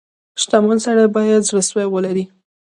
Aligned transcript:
•شتمن 0.41 0.77
سړی 0.85 1.05
باید 1.17 1.47
زړه 1.49 1.61
سوی 1.69 1.85
ولري. 1.89 2.25